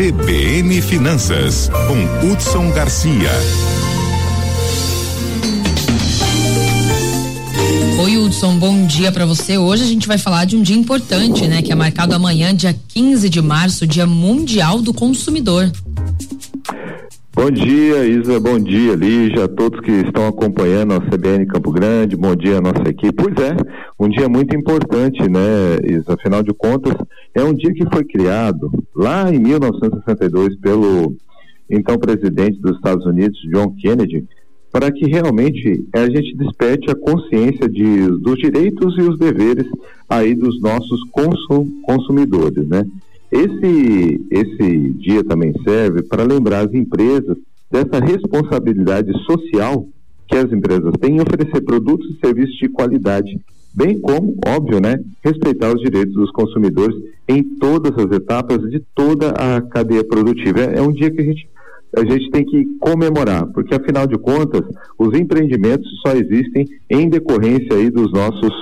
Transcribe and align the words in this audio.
CBN 0.00 0.80
Finanças, 0.80 1.70
com 1.86 2.26
Hudson 2.26 2.70
Garcia. 2.70 3.28
Oi, 8.02 8.16
Hudson, 8.16 8.56
bom 8.56 8.86
dia 8.86 9.12
para 9.12 9.26
você. 9.26 9.58
Hoje 9.58 9.84
a 9.84 9.86
gente 9.86 10.08
vai 10.08 10.16
falar 10.16 10.46
de 10.46 10.56
um 10.56 10.62
dia 10.62 10.74
importante, 10.74 11.46
né? 11.46 11.60
Que 11.60 11.70
é 11.70 11.74
marcado 11.74 12.14
amanhã, 12.14 12.54
dia 12.54 12.74
15 12.88 13.28
de 13.28 13.42
março, 13.42 13.86
Dia 13.86 14.06
Mundial 14.06 14.80
do 14.80 14.94
Consumidor. 14.94 15.70
Bom 17.40 17.50
dia, 17.50 18.04
Isa, 18.04 18.38
bom 18.38 18.60
dia, 18.60 18.94
Lígia, 18.94 19.44
a 19.44 19.48
todos 19.48 19.80
que 19.80 19.90
estão 19.90 20.26
acompanhando 20.28 20.92
a 20.92 21.00
CBN 21.00 21.46
Campo 21.46 21.72
Grande, 21.72 22.14
bom 22.14 22.36
dia 22.36 22.58
a 22.58 22.60
nossa 22.60 22.86
equipe. 22.86 23.14
Pois 23.14 23.34
é, 23.42 23.56
um 23.98 24.10
dia 24.10 24.28
muito 24.28 24.54
importante, 24.54 25.26
né, 25.26 25.78
Isa? 25.88 26.12
Afinal 26.12 26.42
de 26.42 26.52
contas, 26.52 26.92
é 27.34 27.42
um 27.42 27.54
dia 27.54 27.72
que 27.72 27.88
foi 27.90 28.04
criado 28.04 28.70
lá 28.94 29.32
em 29.32 29.38
1962 29.38 30.56
pelo 30.56 31.16
então 31.70 31.96
presidente 31.96 32.60
dos 32.60 32.76
Estados 32.76 33.06
Unidos, 33.06 33.40
John 33.50 33.74
Kennedy, 33.80 34.26
para 34.70 34.92
que 34.92 35.06
realmente 35.06 35.82
a 35.94 36.10
gente 36.10 36.36
desperte 36.36 36.90
a 36.90 36.94
consciência 36.94 37.66
de, 37.70 38.06
dos 38.18 38.36
direitos 38.36 38.98
e 38.98 39.00
os 39.00 39.18
deveres 39.18 39.66
aí 40.10 40.34
dos 40.34 40.60
nossos 40.60 41.00
consum, 41.10 41.66
consumidores, 41.86 42.68
né? 42.68 42.84
Esse, 43.32 44.26
esse 44.30 44.90
dia 44.94 45.22
também 45.24 45.52
serve 45.64 46.02
para 46.02 46.24
lembrar 46.24 46.66
as 46.66 46.74
empresas 46.74 47.36
dessa 47.70 48.04
responsabilidade 48.04 49.12
social 49.24 49.86
que 50.26 50.36
as 50.36 50.52
empresas 50.52 50.92
têm 51.00 51.16
em 51.16 51.20
oferecer 51.20 51.60
produtos 51.62 52.08
e 52.10 52.18
serviços 52.24 52.56
de 52.56 52.68
qualidade, 52.68 53.40
bem 53.74 54.00
como, 54.00 54.36
óbvio, 54.46 54.80
né, 54.80 54.98
respeitar 55.24 55.74
os 55.74 55.80
direitos 55.80 56.14
dos 56.14 56.30
consumidores 56.30 56.96
em 57.28 57.42
todas 57.58 57.92
as 57.96 58.10
etapas 58.16 58.58
de 58.70 58.80
toda 58.94 59.30
a 59.30 59.60
cadeia 59.60 60.04
produtiva. 60.04 60.60
É, 60.60 60.78
é 60.78 60.82
um 60.82 60.92
dia 60.92 61.10
que 61.10 61.20
a 61.20 61.24
gente 61.24 61.48
a 61.96 62.04
gente 62.04 62.30
tem 62.30 62.44
que 62.44 62.64
comemorar, 62.78 63.46
porque 63.48 63.74
afinal 63.74 64.06
de 64.06 64.16
contas, 64.16 64.62
os 64.96 65.18
empreendimentos 65.18 65.88
só 66.06 66.14
existem 66.14 66.64
em 66.88 67.08
decorrência 67.08 67.74
aí 67.74 67.90
dos 67.90 68.12
nossos, 68.12 68.52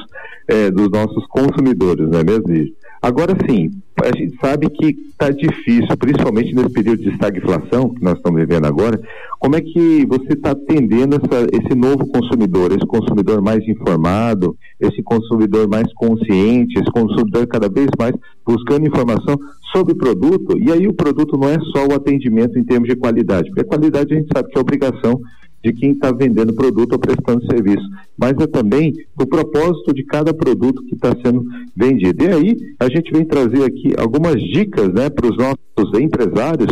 é, 0.47 0.71
dos 0.71 0.89
nossos 0.91 1.27
consumidores, 1.27 2.09
não 2.09 2.21
é 2.21 2.25
mesmo? 2.25 2.75
Agora 3.01 3.37
sim, 3.49 3.71
a 4.03 4.17
gente 4.17 4.37
sabe 4.41 4.69
que 4.71 4.97
está 5.11 5.31
difícil, 5.31 5.97
principalmente 5.97 6.55
nesse 6.55 6.71
período 6.71 7.03
de 7.03 7.11
estagflação 7.11 7.95
que 7.95 8.03
nós 8.03 8.17
estamos 8.17 8.41
vivendo 8.41 8.67
agora, 8.67 9.01
como 9.39 9.57
é 9.57 9.61
que 9.61 10.05
você 10.07 10.33
está 10.33 10.51
atendendo 10.51 11.17
essa, 11.17 11.47
esse 11.53 11.75
novo 11.77 12.07
consumidor, 12.09 12.73
esse 12.73 12.87
consumidor 12.87 13.41
mais 13.41 13.67
informado, 13.69 14.57
esse 14.81 15.03
consumidor 15.03 15.69
mais 15.69 15.93
consciente, 15.95 16.79
esse 16.79 16.91
consumidor 16.91 17.47
cada 17.47 17.69
vez 17.69 17.89
mais 17.99 18.15
buscando 18.45 18.87
informação 18.87 19.39
sobre 19.73 19.93
o 19.93 19.97
produto, 19.97 20.59
e 20.59 20.73
aí 20.73 20.89
o 20.89 20.95
produto 20.95 21.37
não 21.39 21.49
é 21.49 21.59
só 21.73 21.87
o 21.87 21.95
atendimento 21.95 22.59
em 22.59 22.65
termos 22.65 22.89
de 22.89 22.97
qualidade, 22.97 23.49
porque 23.49 23.63
a 23.63 23.69
qualidade 23.69 24.13
a 24.13 24.17
gente 24.17 24.29
sabe 24.35 24.51
que 24.51 24.59
é 24.59 24.61
obrigação 24.61 25.21
de 25.63 25.73
quem 25.73 25.93
está 25.93 26.13
vendendo 26.13 26.55
produto 26.55 26.93
ou 26.93 26.99
prestando 26.99 27.45
serviço, 27.47 27.85
mas 28.17 28.33
é 28.39 28.47
também 28.47 28.93
o 29.19 29.27
propósito 29.27 29.93
de 29.93 30.05
cada 30.05 30.33
produto 30.33 30.83
que 30.85 30.95
está 30.95 31.13
sendo 31.25 31.45
vendido. 31.77 32.25
E 32.25 32.29
aí 32.29 32.57
a 32.79 32.89
gente 32.89 33.11
vem 33.13 33.25
trazer 33.25 33.65
aqui 33.65 33.93
algumas 33.99 34.41
dicas 34.41 34.89
né, 34.93 35.11
para 35.11 35.27
os 35.27 35.37
nossos 35.37 36.01
empresários 36.01 36.71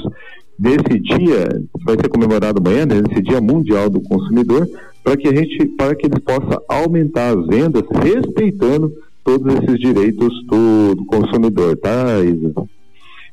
nesse 0.58 0.98
dia, 1.00 1.48
vai 1.84 1.96
ser 1.96 2.08
comemorado 2.08 2.60
amanhã, 2.60 2.86
né, 2.86 3.02
nesse 3.06 3.22
Dia 3.22 3.40
Mundial 3.40 3.90
do 3.90 4.00
Consumidor, 4.00 4.66
para 5.02 5.16
que 5.16 5.28
a 5.28 5.34
gente, 5.34 5.66
para 5.76 5.94
que 5.94 6.06
ele 6.06 6.20
possa 6.20 6.60
aumentar 6.68 7.36
as 7.36 7.46
vendas, 7.46 7.82
respeitando 8.02 8.92
todos 9.22 9.54
esses 9.54 9.78
direitos 9.78 10.28
do, 10.46 10.94
do 10.94 11.04
consumidor, 11.06 11.76
tá, 11.76 12.20
Isa? 12.24 12.54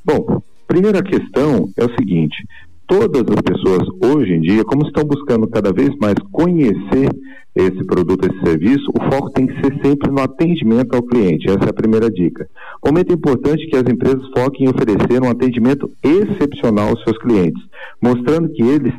Bom, 0.03 0.41
primeira 0.67 1.01
questão 1.01 1.69
é 1.77 1.85
o 1.85 1.95
seguinte: 1.95 2.35
todas 2.93 3.23
as 3.27 3.41
pessoas 3.41 3.87
hoje 4.05 4.33
em 4.33 4.41
dia, 4.41 4.63
como 4.63 4.85
estão 4.85 5.03
buscando 5.03 5.47
cada 5.47 5.73
vez 5.73 5.89
mais 5.99 6.13
conhecer 6.31 7.09
esse 7.55 7.83
produto, 7.85 8.25
esse 8.25 8.39
serviço, 8.45 8.91
o 8.91 9.11
foco 9.11 9.31
tem 9.31 9.47
que 9.47 9.53
ser 9.55 9.79
sempre 9.83 10.11
no 10.11 10.21
atendimento 10.21 10.95
ao 10.95 11.01
cliente. 11.01 11.49
Essa 11.49 11.65
é 11.65 11.69
a 11.69 11.73
primeira 11.73 12.09
dica. 12.09 12.47
Momento 12.85 13.13
importante 13.13 13.65
que 13.67 13.75
as 13.75 13.83
empresas 13.83 14.23
foquem 14.35 14.67
em 14.67 14.69
oferecer 14.69 15.21
um 15.23 15.29
atendimento 15.29 15.89
excepcional 16.03 16.89
aos 16.89 17.03
seus 17.03 17.17
clientes, 17.17 17.61
mostrando 18.01 18.49
que 18.49 18.61
eles 18.61 18.93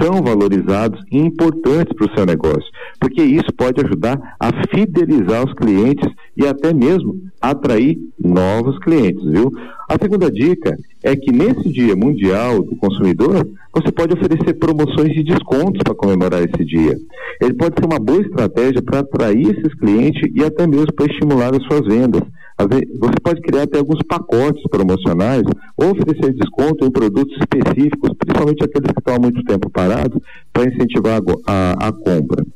são 0.00 0.22
valorizados 0.22 1.00
e 1.10 1.18
importantes 1.18 1.92
para 1.96 2.06
o 2.06 2.16
seu 2.16 2.26
negócio, 2.26 2.70
porque 3.00 3.22
isso 3.22 3.52
pode 3.56 3.84
ajudar 3.84 4.36
a 4.38 4.50
fidelizar 4.72 5.44
os 5.44 5.54
clientes 5.54 6.08
e 6.36 6.46
até 6.46 6.72
mesmo 6.72 7.16
atrair 7.40 7.98
novos 8.18 8.78
clientes, 8.78 9.24
viu? 9.24 9.50
A 9.90 9.96
segunda 10.00 10.30
dica 10.30 10.78
é 11.02 11.16
que 11.16 11.32
nesse 11.32 11.68
Dia 11.68 11.96
Mundial 11.96 12.62
do 12.62 12.76
Consumidor, 12.76 13.44
você 13.74 13.90
pode 13.90 14.14
oferecer 14.14 14.54
promoções 14.54 15.16
e 15.16 15.24
descontos 15.24 15.82
para 15.82 15.96
comemorar 15.96 16.44
esse 16.44 16.64
dia. 16.64 16.96
Ele 17.40 17.54
pode 17.54 17.74
ser 17.76 17.86
uma 17.86 17.98
boa 17.98 18.22
estratégia 18.22 18.80
para 18.80 19.00
atrair 19.00 19.50
esses 19.50 19.74
clientes 19.74 20.30
e 20.32 20.44
até 20.44 20.64
mesmo 20.64 20.92
para 20.92 21.06
estimular 21.06 21.52
as 21.52 21.64
suas 21.64 21.80
vendas. 21.92 22.22
Você 23.00 23.14
pode 23.20 23.40
criar 23.40 23.64
até 23.64 23.78
alguns 23.78 24.00
pacotes 24.06 24.62
promocionais 24.70 25.42
ou 25.76 25.90
oferecer 25.90 26.34
desconto 26.34 26.86
em 26.86 26.90
produtos 26.92 27.36
específicos, 27.38 28.12
principalmente 28.16 28.62
aqueles 28.62 28.92
que 28.92 29.00
estão 29.00 29.16
há 29.16 29.18
muito 29.18 29.42
tempo 29.42 29.68
parados, 29.70 30.22
para 30.52 30.72
incentivar 30.72 31.20
a, 31.48 31.88
a, 31.88 31.92
compra. 31.92 32.46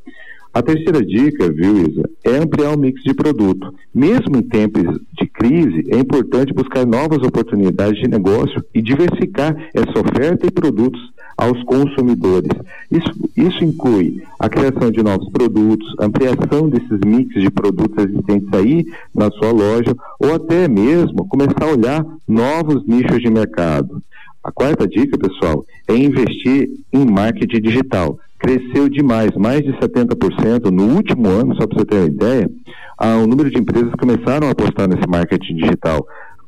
A 0.52 0.62
terceira 0.62 1.04
dica, 1.04 1.50
viu, 1.50 1.78
Isa, 1.78 2.08
é 2.22 2.36
ampliar 2.36 2.76
o 2.76 2.78
mix 2.78 3.02
de 3.02 3.12
produto. 3.12 3.74
Mesmo 3.92 4.36
em 4.36 4.42
tempos 4.42 4.84
de 5.18 5.26
crise, 5.34 5.84
é 5.90 5.98
importante 5.98 6.54
buscar 6.54 6.86
novas 6.86 7.18
oportunidades 7.22 8.00
de 8.00 8.08
negócio 8.08 8.64
e 8.72 8.80
diversificar 8.80 9.54
essa 9.74 9.98
oferta 9.98 10.46
e 10.46 10.50
produtos 10.50 11.00
aos 11.36 11.62
consumidores. 11.64 12.50
Isso, 12.90 13.12
isso 13.36 13.64
inclui 13.64 14.22
a 14.38 14.48
criação 14.48 14.90
de 14.90 15.02
novos 15.02 15.28
produtos, 15.30 15.92
ampliação 16.00 16.68
desses 16.68 17.00
mix 17.04 17.34
de 17.40 17.50
produtos 17.50 18.04
existentes 18.04 18.48
aí 18.52 18.86
na 19.14 19.30
sua 19.32 19.50
loja, 19.50 19.94
ou 20.20 20.34
até 20.34 20.68
mesmo 20.68 21.26
começar 21.28 21.64
a 21.64 21.72
olhar 21.72 22.06
novos 22.26 22.86
nichos 22.86 23.20
de 23.20 23.28
mercado. 23.28 24.00
A 24.42 24.52
quarta 24.52 24.86
dica, 24.86 25.18
pessoal, 25.18 25.64
é 25.88 25.96
investir 25.96 26.70
em 26.92 27.04
marketing 27.04 27.60
digital 27.60 28.18
cresceu 28.44 28.90
demais, 28.90 29.30
mais 29.36 29.62
de 29.62 29.72
70% 29.72 30.70
no 30.70 30.96
último 30.96 31.28
ano, 31.28 31.56
só 31.56 31.66
para 31.66 31.78
você 31.78 31.84
ter 31.86 31.96
uma 31.96 32.06
ideia, 32.06 32.50
ah, 32.98 33.16
o 33.16 33.26
número 33.26 33.50
de 33.50 33.58
empresas 33.58 33.90
começaram 33.98 34.48
a 34.48 34.50
apostar 34.50 34.86
nesse 34.86 35.08
marketing 35.08 35.56
digital. 35.56 36.06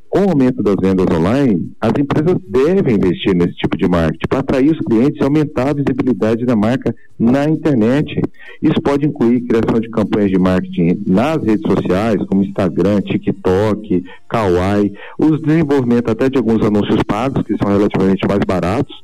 Com 0.09 0.27
o 0.27 0.31
aumento 0.31 0.63
das 0.63 0.77
vendas 0.81 1.07
online, 1.15 1.73
as 1.81 1.93
empresas 1.99 2.37
devem 2.49 2.95
investir 2.95 3.35
nesse 3.35 3.55
tipo 3.57 3.77
de 3.77 3.89
marketing 3.89 4.29
para 4.29 4.39
atrair 4.39 4.71
os 4.71 4.79
clientes 4.79 5.21
e 5.21 5.25
aumentar 5.25 5.71
a 5.71 5.75
visibilidade 5.75 6.45
da 6.45 6.55
marca 6.55 6.95
na 7.19 7.45
internet. 7.49 8.23
Isso 8.63 8.81
pode 8.83 9.07
incluir 9.07 9.43
criação 9.43 9.81
de 9.81 9.91
campanhas 9.91 10.31
de 10.31 10.39
marketing 10.39 11.03
nas 11.07 11.43
redes 11.43 11.67
sociais, 11.67 12.17
como 12.27 12.45
Instagram, 12.45 13.01
TikTok, 13.01 14.05
Kawaii, 14.29 14.93
o 15.19 15.37
desenvolvimento 15.37 16.11
até 16.11 16.31
de 16.31 16.39
alguns 16.39 16.65
anúncios 16.65 17.03
pagos, 17.03 17.43
que 17.43 17.57
são 17.57 17.71
relativamente 17.73 18.27
mais 18.29 18.41
baratos, 18.47 18.95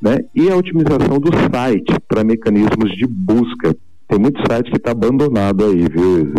né? 0.00 0.18
E 0.34 0.48
a 0.48 0.56
otimização 0.56 1.18
do 1.18 1.30
site 1.52 1.94
para 2.08 2.24
mecanismos 2.24 2.90
de 2.96 3.06
busca. 3.06 3.76
Tem 4.08 4.18
muito 4.18 4.40
site 4.50 4.70
que 4.70 4.76
está 4.76 4.90
abandonado 4.90 5.64
aí, 5.64 5.86
viu, 5.88 6.34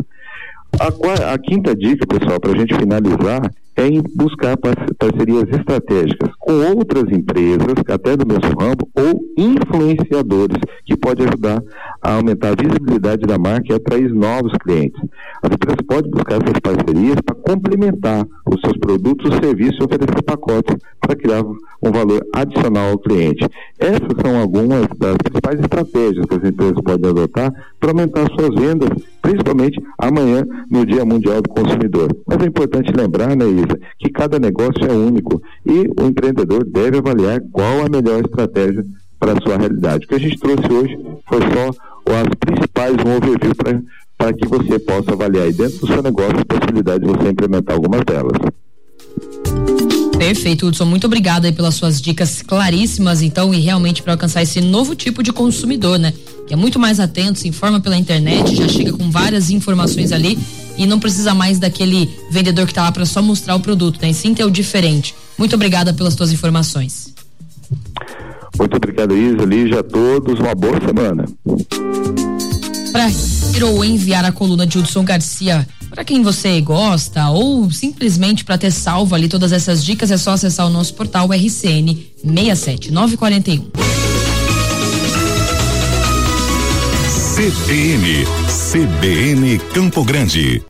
A, 0.79 1.33
a 1.33 1.37
quinta 1.37 1.75
dica, 1.75 2.05
pessoal, 2.05 2.39
para 2.39 2.51
a 2.51 2.57
gente 2.57 2.75
finalizar, 2.75 3.41
é 3.75 3.87
em 3.87 4.01
buscar 4.15 4.57
parcerias 4.57 5.47
estratégicas 5.49 6.29
com 6.39 6.53
outras 6.75 7.09
empresas, 7.11 7.73
até 7.87 8.17
do 8.17 8.27
mesmo 8.27 8.59
ramo, 8.59 8.89
ou 8.95 9.21
influenciadores, 9.37 10.57
que 10.85 10.97
pode 10.97 11.23
ajudar 11.23 11.63
a 12.01 12.15
aumentar 12.15 12.49
a 12.49 12.61
visibilidade 12.61 13.21
da 13.21 13.37
marca 13.37 13.71
e 13.71 13.75
atrair 13.75 14.13
novos 14.13 14.51
clientes. 14.61 15.01
As 15.41 15.51
empresas 15.51 15.81
podem 15.87 16.11
buscar 16.11 16.41
essas 16.41 16.59
parcerias 16.61 17.15
para 17.25 17.35
complementar 17.35 18.25
os 18.45 18.59
seus 18.61 18.77
produtos 18.77 19.33
serviços 19.35 19.77
e 19.79 19.83
oferecer 19.83 20.21
pacotes 20.23 20.75
para 21.11 21.15
criar 21.15 21.43
um 21.43 21.91
valor 21.91 22.25
adicional 22.33 22.91
ao 22.91 22.97
cliente. 22.97 23.45
Essas 23.77 24.15
são 24.23 24.39
algumas 24.39 24.87
das 24.97 25.17
principais 25.17 25.59
estratégias 25.59 26.25
que 26.25 26.35
as 26.35 26.43
empresas 26.43 26.81
podem 26.83 27.09
adotar 27.09 27.53
para 27.79 27.89
aumentar 27.89 28.27
suas 28.31 28.55
vendas, 28.55 28.89
principalmente 29.21 29.81
amanhã, 29.97 30.45
no 30.69 30.85
Dia 30.85 31.03
Mundial 31.03 31.41
do 31.41 31.49
Consumidor. 31.49 32.15
Mas 32.25 32.41
é 32.41 32.45
importante 32.45 32.91
lembrar, 32.95 33.35
né, 33.35 33.45
Isa, 33.45 33.79
que 33.99 34.09
cada 34.09 34.39
negócio 34.39 34.85
é 34.87 34.93
único 34.93 35.41
e 35.65 35.89
o 35.99 36.07
empreendedor 36.07 36.63
deve 36.65 36.97
avaliar 36.97 37.41
qual 37.51 37.85
a 37.85 37.89
melhor 37.89 38.21
estratégia 38.21 38.85
para 39.19 39.33
a 39.33 39.41
sua 39.41 39.57
realidade. 39.57 40.05
O 40.05 40.07
que 40.07 40.15
a 40.15 40.19
gente 40.19 40.39
trouxe 40.39 40.71
hoje 40.71 40.97
foi 41.27 41.41
só 41.41 41.69
as 42.13 42.27
principais, 42.39 42.93
um 43.05 43.17
overview 43.17 43.53
para 44.17 44.33
que 44.33 44.47
você 44.47 44.77
possa 44.79 45.13
avaliar 45.13 45.45
aí 45.45 45.53
dentro 45.53 45.79
do 45.79 45.87
seu 45.87 46.01
negócio 46.01 46.37
a 46.39 46.45
possibilidade 46.45 47.05
de 47.05 47.11
você 47.11 47.29
implementar 47.29 47.75
algumas 47.75 48.01
delas. 48.01 48.37
Perfeito, 50.21 50.67
Hudson. 50.67 50.85
Muito 50.85 51.07
obrigada 51.07 51.47
aí 51.47 51.51
pelas 51.51 51.73
suas 51.73 51.99
dicas 51.99 52.43
claríssimas, 52.43 53.23
então, 53.23 53.51
e 53.51 53.59
realmente 53.59 54.03
para 54.03 54.13
alcançar 54.13 54.43
esse 54.43 54.61
novo 54.61 54.93
tipo 54.93 55.23
de 55.23 55.33
consumidor, 55.33 55.97
né? 55.97 56.13
Que 56.45 56.53
é 56.53 56.55
muito 56.55 56.77
mais 56.77 56.99
atento, 56.99 57.39
se 57.39 57.47
informa 57.47 57.79
pela 57.79 57.97
internet, 57.97 58.55
já 58.55 58.67
chega 58.67 58.93
com 58.93 59.09
várias 59.09 59.49
informações 59.49 60.11
ali 60.11 60.37
e 60.77 60.85
não 60.85 60.99
precisa 60.99 61.33
mais 61.33 61.57
daquele 61.57 62.07
vendedor 62.29 62.67
que 62.67 62.71
está 62.71 62.83
lá 62.83 62.91
para 62.91 63.03
só 63.03 63.19
mostrar 63.19 63.55
o 63.55 63.59
produto, 63.59 63.97
né? 63.99 64.11
E 64.11 64.13
sim 64.13 64.35
ter 64.35 64.45
o 64.45 64.51
diferente. 64.51 65.15
Muito 65.39 65.55
obrigada 65.55 65.91
pelas 65.91 66.13
tuas 66.13 66.31
informações. 66.31 67.15
Muito 68.59 68.77
obrigado, 68.77 69.17
Isa, 69.17 69.43
Lígia, 69.43 69.79
a 69.79 69.83
todos. 69.83 70.39
Uma 70.39 70.53
boa 70.53 70.79
semana. 70.85 71.25
Para 72.91 73.65
ou 73.65 73.83
enviar 73.83 74.23
a 74.23 74.31
coluna 74.31 74.67
de 74.67 74.77
Hudson 74.77 75.03
Garcia 75.03 75.67
para 75.91 76.05
quem 76.05 76.23
você 76.23 76.59
gosta 76.61 77.29
ou 77.29 77.69
simplesmente 77.69 78.45
para 78.45 78.57
ter 78.57 78.71
salvo 78.71 79.13
ali 79.13 79.27
todas 79.27 79.51
essas 79.51 79.83
dicas, 79.83 80.09
é 80.09 80.17
só 80.17 80.31
acessar 80.31 80.65
o 80.65 80.69
nosso 80.69 80.93
portal 80.93 81.27
RCN 81.27 81.97
67941. 82.23 83.69
CBN, 87.35 88.25
CBN 88.71 89.59
Campo 89.73 90.03
Grande. 90.05 90.59